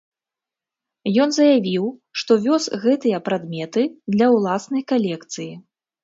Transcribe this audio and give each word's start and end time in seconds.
Ён 1.25 1.29
заявіў, 1.35 1.83
што 2.21 2.37
вёз 2.45 2.63
гэтыя 2.85 3.17
прадметы 3.27 3.83
для 4.15 4.27
ўласнай 4.37 4.83
калекцыі. 4.93 5.47